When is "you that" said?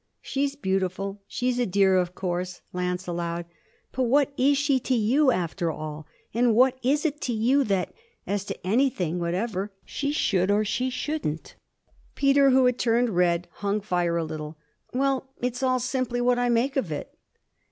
7.33-7.93